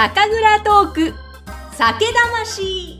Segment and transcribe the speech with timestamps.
[0.00, 1.14] 酒蔵トーク。
[1.72, 2.98] 酒魂。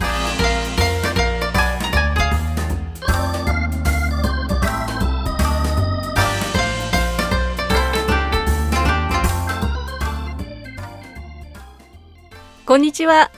[12.67, 13.31] こんにちは。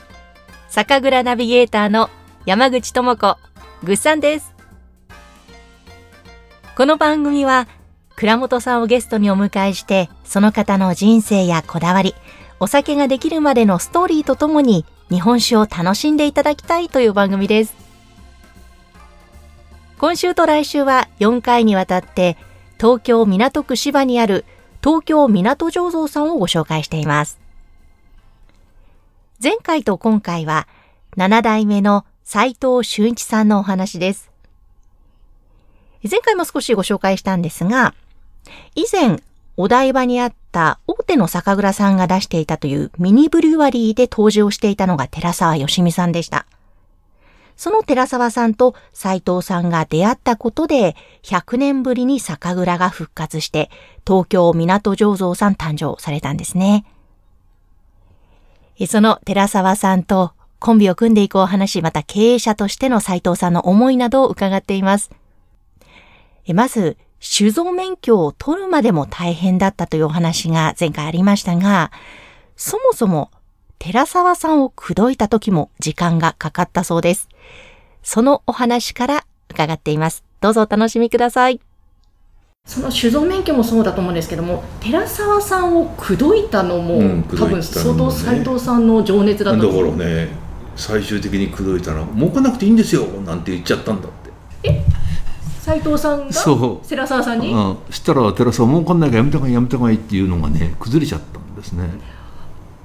[0.67, 2.09] 酒蔵ナビゲーターの
[2.45, 3.37] 山口智子
[3.81, 4.53] ぐっさんです。
[6.75, 7.69] この番組は
[8.17, 12.13] 倉本さんをゲストにお迎えしてその方の人生やこだわり
[12.63, 17.75] お酒ができるまでのストーリーとともに日本酒を楽しんでいただきたいという番組です。
[19.97, 22.37] 今週と来週は4回にわたって
[22.79, 24.45] 東京港区芝にある
[24.81, 27.37] 東京港醸造さんをご紹介しています。
[29.43, 30.65] 前回と今回は
[31.17, 34.31] 7代目の斉藤俊一さんのお話です。
[36.09, 37.93] 前回も少しご紹介したんですが、
[38.73, 39.19] 以前
[39.57, 46.45] お台場にあった大手の酒蔵さんが出していたというミニブリュワリーで登場していたのが寺沢義美さんでした。
[47.57, 53.69] その寺沢さんと斉藤さんが出会ったことで、100年ぶりに酒蔵が復活して、
[54.07, 56.85] 東京港醸造さん誕生されたんですね。
[58.87, 65.11] その寺沢さんとコンビを組んでいくお話、また経営者としての斉藤さんの思いなどを伺っています。
[66.53, 71.89] まず、酒造免許を取るまでも大変だったというお話が前回ありましたが、
[72.57, 73.31] そもそも
[73.79, 77.29] 寺沢さんを口説いた時も時間がかかったそうです。
[78.03, 80.25] そのお話から伺っています。
[80.41, 81.61] どうぞお楽しみください。
[82.65, 90.27] その酒造免許もそうだと思うんですけども、寺沢さんを口説いたのも、うん、多分相当斉藤さんの情熱だっただからね、
[90.75, 94.69] 最終的に口説いたら、儲かなくていいんですよなんて言っちゃったんだって。
[94.69, 95.02] え
[95.63, 96.33] 斉藤さんが
[96.89, 101.87] 寺澤さんに、うん、したら寺澤儲かんないからやめた方がいいやめた方がいいっていうのがね崩れちゃったんですね。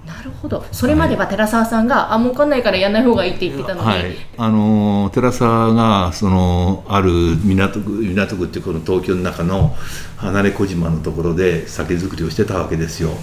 [0.07, 0.65] なるほど。
[0.71, 7.11] それまでは寺澤さんが、はい、あ儲かんないからやらない方がいいって言ってたのに、はい、あの寺澤がそのある
[7.43, 9.75] 港区港区っていうこの東京の中の
[10.17, 13.21] 離れ小島のところで酒造りをしてたわけですよ、うんうん、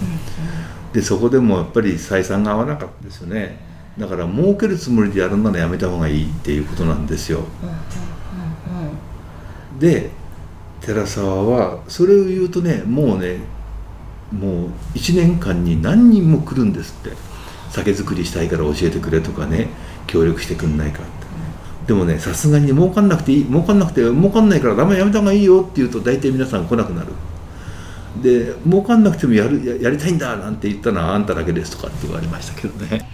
[0.92, 3.64] でそこでもやっぱり採算が合わなかったですよね。
[3.96, 8.15] だから儲けるつもりでやるならやめた方がいいっていうことなんですよ、うんうん
[9.78, 10.10] で
[10.80, 13.38] 寺澤はそれを言うとねもうね
[14.32, 17.16] もう1年間に何人も来るんですって。
[17.68, 19.68] 酒造りしたいから教えてくれとかね
[20.06, 21.08] 協力してくんないかって、
[21.88, 27.08] でもねさすがに儲かんなくていい儲かんなくて儲かんないからダメやめた方がいいよって言うと大体皆さん来なくなる。
[28.22, 33.06] で儲かんなくてもやるやりたいんだなんて言ったのはあんただけですとかって言われましたけどね。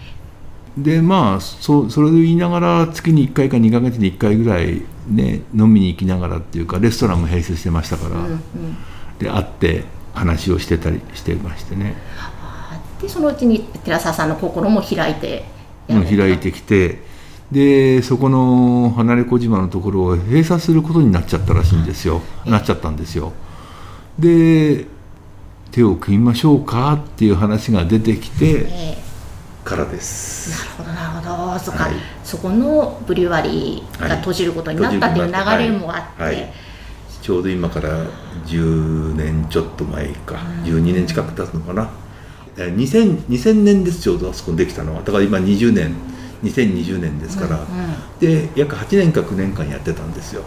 [0.77, 8.41] でまあそそれで言いながら月に1回か2か月に1回ぐらいね飲みに行きながらっていうかレストランも併設してましたから、うんうん、
[9.19, 9.85] で会って
[10.15, 11.95] 話をしてたりしてましてね。
[13.01, 15.45] でそのうちに寺澤さんの心も開いて
[15.89, 17.01] うん、開いてきて
[17.51, 23.33] でそこの離れ小島のところを閉鎖することになっちゃったらしいんですよ、なっちゃったんですよ。
[24.19, 24.87] で
[25.73, 29.12] 手を組みましょうかっていう話が出てきて、えー
[29.65, 30.51] からです。
[30.51, 31.59] なるほどなるほど。
[31.59, 36.35] そか、はい、そこのブリュワリーが閉じることになったっていう流れもあって、はい。
[36.35, 36.53] はい、
[37.23, 38.07] ちょうど今から
[38.47, 40.35] 10年ちょっと前か、
[40.65, 41.91] うん、12年近く経つのかな。
[42.57, 45.03] 2000, 2000年ですちょうどあそこにできたのは。
[45.03, 45.95] だから今20年
[46.43, 50.43] 2020年ですから、うんうん、で約8年か9年間やってたんですよ。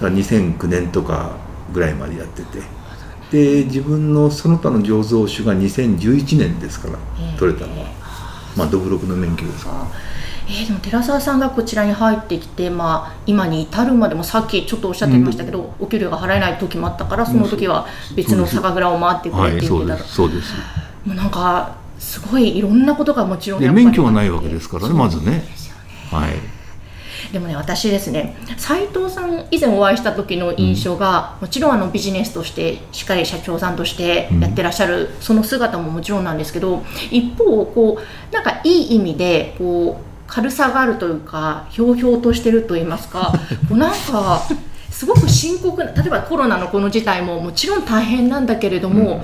[0.00, 1.36] だから2009年とか
[1.72, 2.60] ぐらいまでやってて
[3.30, 6.98] で自分のその他の醸造酒が2011年ですから、
[7.38, 7.88] 取れたのは、
[8.56, 9.64] まあ、どぶろくの免許です。
[9.64, 9.76] から。
[10.48, 20.54] えー、でも寺澤さんがこちらに入ってきて、まあ、今に至るまでもさっきちょっとおっしゃってましたけど、うん、お給料が払えない時もあったからその時は別の酒蔵を回ってくれって言ってた、はい、そうです。
[21.04, 25.44] もうなんかすごいいろんなことがもちろん免許がないわけですからねまずね、ね、
[26.10, 26.55] はい
[27.36, 43.34] でもね私ですね斉藤さん以前お会いした時の印象が、うん、もちろんあのビジネスとしてしっかり社長さんとしてやってらっしゃる、うん、その姿ももちろんなんですけど一方こうなんかいい意味でこう軽さがあるというかひょうひょうとしてると言いますか
[43.68, 44.42] こうなんか
[44.90, 49.22] すごく深刻な例えばコロナのこの事態ももちろん大変なんだけれども、うん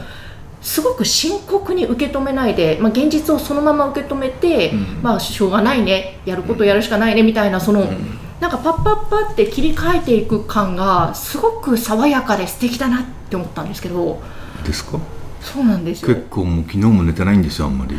[0.62, 14.23] すごく深刻に受け止めないで、まあ、現実をそのまま受け止めて、うん、まあ、しょうがないねやることやるしかないねみたいなその、うん、なんかパッパッパって切り替えていく感がすごく爽やかで素敵だなって思ったんですけど。
[14.64, 14.99] ですか？
[15.41, 16.09] そうなんですよ。
[16.14, 17.97] 結構もう昨日も寝てないんですよあんまり。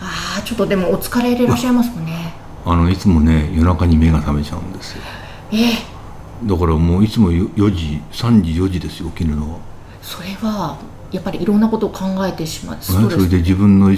[0.00, 2.32] ああちょっとでもお疲れでいらっしゃいますもんね。
[2.64, 5.02] あのいつもね夜中に目が覚めちゃうんですよ。
[5.50, 5.68] ええ。
[6.44, 9.58] だからもういつも4時3時4時ですよ起きるのは
[10.02, 10.78] それは
[11.12, 12.78] やっぱりいろんなことを考えてしまう。
[12.80, 13.90] それで自分の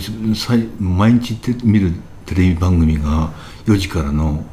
[0.80, 1.92] 毎日て見る
[2.26, 3.30] テレビ番組が
[3.66, 4.44] 4時からの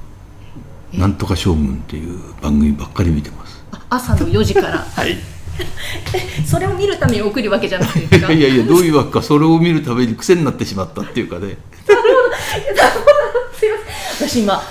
[0.92, 3.64] 「なんとか将軍」っていう番組ばっかり見てます。
[3.72, 4.78] あ朝の4時から。
[4.94, 5.16] はい。
[6.44, 8.32] それを見るために送るわけじゃなくてですか。
[8.32, 9.22] いやいやどういうわけか。
[9.22, 11.56] それを見るために癖になってしまったっていうかね。
[11.86, 13.76] すいま
[14.18, 14.28] せん。
[14.28, 14.62] 私今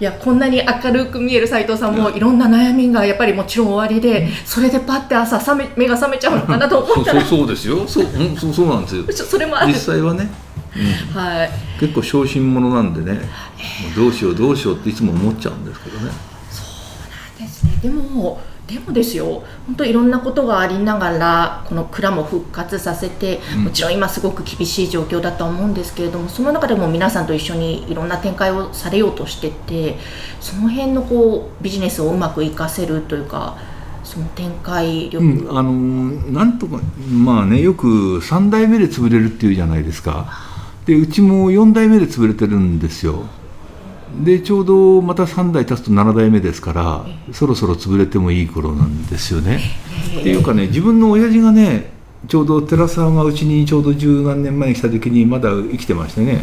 [0.00, 7.20] いやこんなに明るく見える斉藤さんもいろんな悩みがやっぱりもちろん終わりで、それでパッて朝覚め目が覚めちゃうのかなと思ったら。
[7.20, 7.86] そうそうですよ。
[7.86, 9.04] そう,、うん、そうそうなんですよ。
[9.12, 9.68] そそれもある。
[9.68, 10.30] 実際はね、
[10.74, 11.20] うん。
[11.20, 11.50] はい。
[11.78, 13.20] 結構小心者なんでね、
[13.94, 16.10] どうしようどうしようっていつも思っちゃうんですけどね。
[17.38, 17.72] ですね。
[17.82, 23.64] でもでもですよ本当いろんなことがありながらこの蔵も復活させて、うん。
[23.64, 29.96] もちろん今すごく厳しい状況だとは思うんですけれどもその中でも皆さんと一緒にいろんな展開をされようとしてて
[30.40, 33.58] その辺のこうビジネスをうまく活かせるというか
[34.04, 36.80] その展開力、うん、あのーなんとか
[37.10, 40.48] まあねよく3代目で潰れるっていうじゃないですか。
[40.86, 43.26] でうちも4代目で潰れてるんですよ
[44.24, 49.60] でちょうどまた3代経つと7代目ですからそろそろ潰れてもいい頃なんですよね。
[50.20, 51.92] っていうかね自分の親父がね
[52.28, 56.42] ちょうど寺澤がうちにちょうど十何年前に来た時にまだ生きてましてね。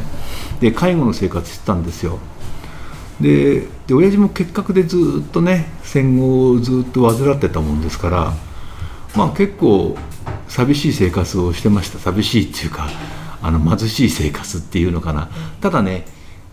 [0.60, 2.20] で介護の生活してたんですよ。
[3.22, 8.34] でで親父も結核でずっとね戦後をずっと患ってたもんですから
[9.16, 9.98] まあ結構
[10.48, 12.00] 寂しい生活をしてました。
[12.00, 12.90] 寂しいっていうか
[13.42, 15.30] あの貧しい生活っていうのかな。
[15.62, 16.06] ただね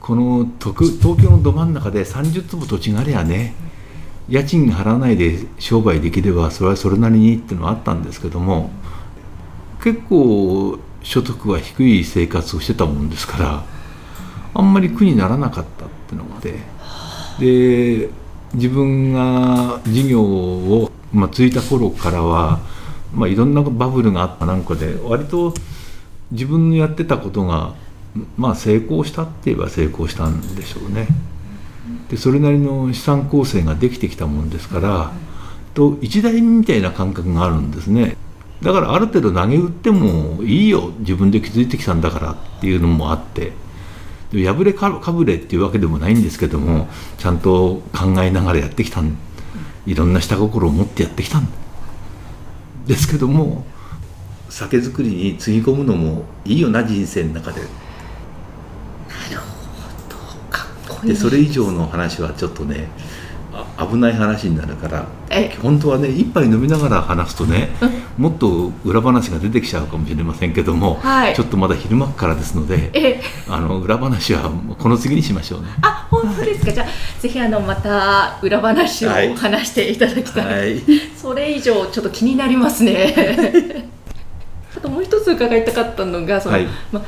[0.04, 3.54] この東京のど真ん中で30坪土地がありゃね
[4.28, 8.68] 家賃払わないで商売できればそれはそれなりにっていうのはあったんですけども
[9.82, 13.64] 結構所得は低い生活をしてたもんですから
[14.52, 16.58] あんまり苦にならなかったっていうのがで
[17.38, 18.10] で
[18.52, 22.60] 自分が事業を、まあ、ついた頃からは、
[23.14, 25.54] まあ、いろんなバブルがあったなんかで割と
[26.30, 27.74] 自分のやってたことが、
[28.36, 31.08] まあ、成功したって言えば成功したんでしょうね。
[32.08, 35.12] でそれなりの資産構成ができてきたもんですから
[35.74, 38.16] と一代みたいな感覚があるんですね。
[38.62, 40.92] だからある程度投げ打ってもいいよ。
[41.00, 43.52] 自分で気づいてきたんだからっていうのもあって。
[44.32, 46.88] で破れかぶれっていうわけでもないんですけども
[47.18, 49.16] ちゃんと考えながらやってきたん。
[49.86, 51.48] いろんな下心を持ってやってきたん。
[52.86, 53.64] ですけども
[54.48, 57.62] 酒造りにつぎ込むのもいいよな人生の中で
[60.50, 62.88] かっこいいでそれ以上の話はちょっとね
[63.52, 65.48] あ危ない話になるからえ？
[65.62, 67.68] 本当はね一杯飲みながら話すとね
[68.18, 71.34] もっと裏話が出てきちゃうかもしれませんけども、はい。
[71.34, 73.20] ちょっとまだ昼間っからですのでえ？
[73.48, 75.68] あの裏話はこの次にしましょうね。
[75.82, 76.86] あ本当ですか、じゃあ
[77.20, 79.34] ぜひあのまた裏話をはい。
[79.34, 80.82] 話していただきたい、はい、
[81.16, 83.86] それ以上ちょっと気になりますね。
[84.76, 86.66] あともう一つ伺いたかったのがその、はい。
[86.90, 87.00] ま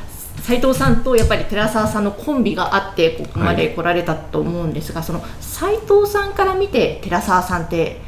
[0.47, 7.99] 斉藤さんとやっぱり寺澤さんのコンビがあってここまで来られたと思うんですが、その斉藤さんから見て寺澤さんって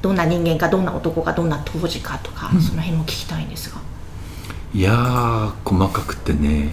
[0.00, 3.80] どんな人間かどんな男かどんな当時かとか、その辺も聞きたいんですが。
[4.72, 6.72] いやー細かくてね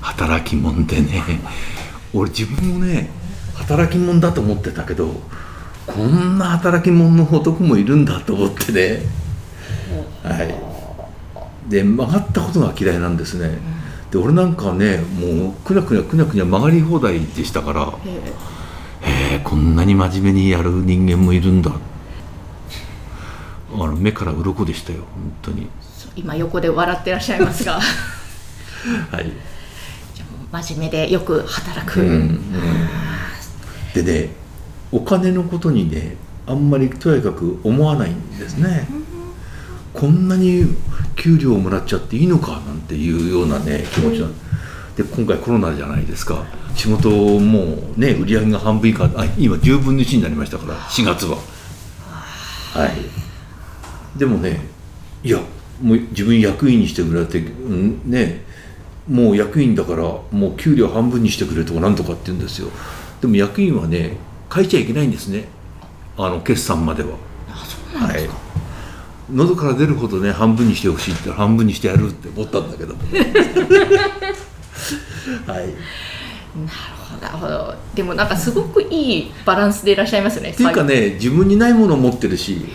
[0.00, 1.22] 働き者でね。
[2.14, 3.10] 俺自分もね
[3.54, 5.12] 働き者だと思ってたけど
[5.86, 9.02] こんな働き者の男もいるんだと思ってね。
[10.22, 10.54] はい。
[11.68, 13.77] で曲がったことが嫌いなんですね
[14.10, 18.32] で俺なんかはねもうくにゃくにゃくにゃくにゃ曲がり放題でしたからえ
[19.32, 21.72] へえこんなに真面目にやる人間もいるんだ。
[23.70, 25.68] あの目から鱗でしたよ本当に。
[26.16, 27.78] 今横で笑ってらっしゃいますが。
[29.12, 29.32] はい。
[30.50, 32.40] 真面目でよく働く、うんうん。
[33.94, 34.30] でね
[34.90, 38.88] お金のことにねあんまりとやかく思わないんですね、
[39.98, 40.64] こんなに
[41.16, 44.32] 給料をもらっちゃっていいのかなんていうようなね気持ちなん
[44.94, 46.44] で今回コロナじゃないですか。
[46.76, 47.60] 仕事も
[47.96, 51.36] うね売り上げが半分以下あ今10分の1になりましたから4月は。
[51.36, 54.18] はい。
[54.18, 54.60] でもね
[55.24, 55.38] いや
[55.82, 58.44] もう自分役員にしてくれって、うん、ね
[59.08, 62.70] もう役員だからもう給料半分にしてくれとかなんとかって言うんですよ。
[63.20, 64.16] でも役員はね
[64.52, 65.48] 変えちゃいけないんですね。
[66.16, 67.16] あの決算までは。
[67.50, 68.27] あそうなんですか、はい
[69.30, 73.02] 喉から出るほどね半分にしてほしいって半分にしてやるって思ったんだけども。
[73.04, 73.20] ね
[75.46, 75.74] はい。
[77.20, 77.74] なるほど。
[77.94, 82.66] でもなんかすごくいいバランスでいらっしゃいますねっていうかね自分にないものを持ってるし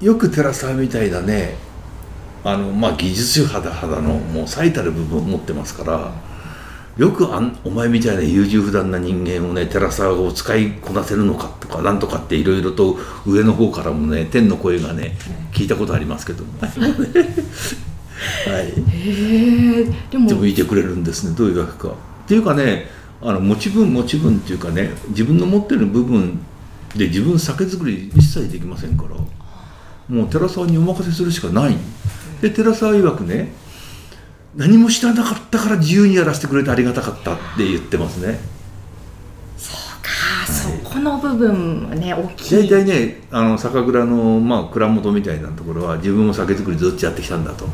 [0.00, 1.56] よく寺澤みたいなね。
[2.44, 6.12] あの、まあ、技術派だ派だのもう最たる部分を持ってますから
[6.96, 12.96] よくあんお前みたいな優柔不断な人間をね寺沢を使いこなせるのかとかなんとかっていろいろと
[13.26, 15.16] 上の方からもね天の声がね
[15.52, 16.66] 聞いたことありますけどもは
[18.60, 18.68] い。
[18.68, 20.28] へえでも。
[20.28, 21.88] でもいてくれるんですねどういうわけか。
[21.88, 21.92] っ
[22.28, 22.86] ていうかね
[23.20, 26.38] あの持ち分持ち分っていうかね自分の持ってる部分
[26.94, 29.16] で自分酒造り一切できませんから
[30.08, 31.76] もう寺沢にお任せするしかない。
[32.40, 33.52] で寺沢曰くね
[34.56, 38.38] 何も知らなかったから自由にやらせてくれてありがたかったって言ってますね。
[40.00, 42.68] か、そこの部分はね大きい。
[42.68, 47.66] 大体ねあの酒蔵の、まあ、蔵元みたいなところは自分も酒造りずっとやってきたんだと、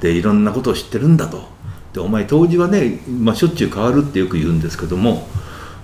[0.00, 1.50] でいろんなことを知ってるんだと。
[1.92, 5.28] でお前当時はね、まあ、しょっちゅう変わるってよく言うんですけども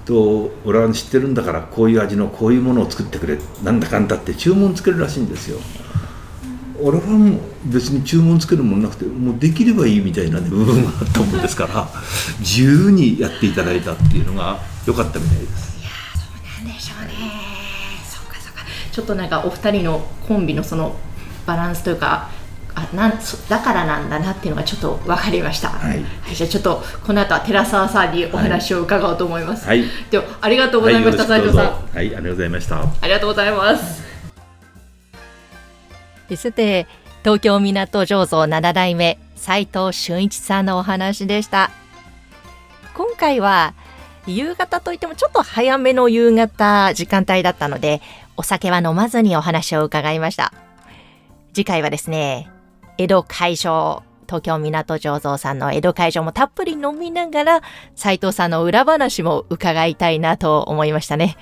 [0.06, 5.58] と俺は知ってるんだからこういう味のこういうものを作ってくれなんだかんだって注文つけるらしいんですよ
[6.80, 11.88] 俺はもう別に注文つけるもんなくてもうできればいいみたいな、ね、部分があったもんですから
[12.40, 15.78] 自由にやっていただいたっていうのが良かったみたいです。
[16.64, 17.12] なんでしょうね。
[18.08, 18.62] そっかそっか。
[18.92, 20.96] ちょっとなんかお二人のコンビのその
[21.46, 22.28] バランスというか
[22.74, 26.04] あなんそだからなんだなっていうのがちょっと分かりました、はい。
[26.32, 29.84] じゃあちょっとこの後は寺澤さんにお話を伺おうと思います、はい。
[30.10, 31.82] ではありがとうございました、斉はいよろしくどう藤さん。
[31.82, 32.76] ぞはいありがとうございました。
[32.80, 34.07] ありがとうございます
[36.36, 36.86] さて
[37.22, 41.70] 東京港醸造7代目斉藤俊一さんのお話でした。
[42.94, 43.74] 今回は
[44.26, 48.02] 夕方といってもちょっと早めの夕方時間帯だったので
[48.36, 50.52] お酒は飲まずにお話を伺いました。
[51.54, 52.50] 次回はですね
[52.98, 57.62] 江戸海上東京港醸造さんの江戸海上もたっぷり飲みながら
[57.96, 61.36] 斉藤さんの裏話も伺いたいなと思いましたね。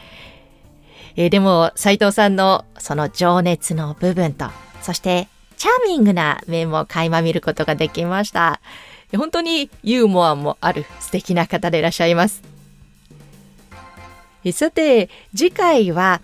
[1.16, 4.46] えでも斉藤さんのその情熱の部分と
[4.82, 8.60] そしてチャーミングな面も垣間見ることができました。
[9.16, 12.42] 本当にユーモアもある素敵な方でいらっしゃいます。
[14.44, 16.20] えさて次回は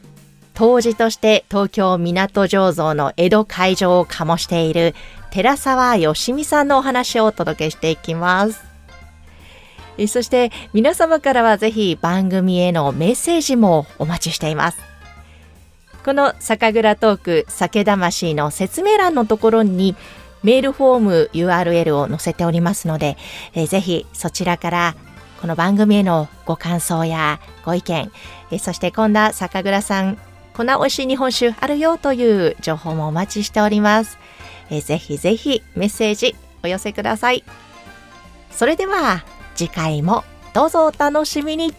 [0.54, 4.94] 当時として東京港醸造の江戸会場を醸している
[5.30, 8.62] 寺沢義美さんのお話をお届けしていきます。
[9.99, 14.91] えそして皆様からはぜひ番組へのメッセージもお待ちしています。
[16.04, 19.94] この酒蔵トーク酒魂の説明欄のところに
[20.42, 23.16] メールフォーム URL を載せておりますので、
[23.54, 24.97] えーぜひそちらから
[25.40, 28.11] この番組へのご感想やご意見、
[28.50, 30.18] えーそしてこんな酒蔵さん、
[30.54, 34.18] こんな美味しい日本酒あるよという情報もお待ちしております。
[34.71, 37.44] えーぜひぜひメッセージお寄せください。
[38.50, 41.73] それでは次回もどうぞお楽しみに。